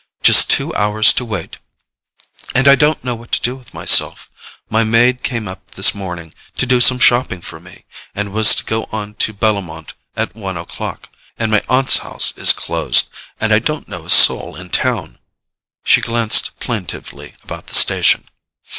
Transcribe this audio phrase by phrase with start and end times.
[0.23, 1.57] "Just two hours to wait.
[2.55, 4.31] And I don't know what to do with myself.
[4.67, 7.85] My maid came up this morning to do some shopping for me,
[8.15, 12.51] and was to go on to Bellomont at one o'clock, and my aunt's house is
[12.51, 13.09] closed,
[13.39, 15.19] and I don't know a soul in town."
[15.83, 18.23] She glanced plaintively about the station.